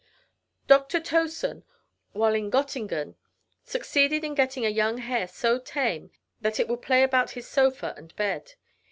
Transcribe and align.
Dr. 0.65 0.99
Towson, 0.99 1.61
while 2.13 2.33
in 2.33 2.49
Gottingen, 2.49 3.17
succeeded 3.63 4.23
in 4.23 4.33
getting 4.33 4.65
a 4.65 4.69
young 4.69 4.97
hare 4.97 5.27
so 5.27 5.59
tame, 5.59 6.09
that 6.41 6.59
it 6.59 6.67
would 6.67 6.81
play 6.81 7.03
about 7.03 7.29
his 7.37 7.47
sofa 7.47 7.93
and 7.95 8.15
bed. 8.15 8.55